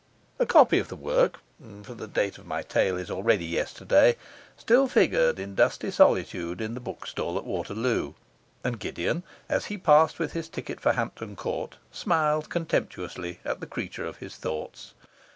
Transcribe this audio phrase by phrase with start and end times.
[0.39, 1.41] A copy of the work
[1.83, 4.15] (for the date of my tale is already yesterday)
[4.57, 8.13] still figured in dusty solitude in the bookstall at Waterloo;
[8.63, 13.67] and Gideon, as he passed with his ticket for Hampton Court, smiled contemptuously at the
[13.67, 14.95] creature of his thoughts.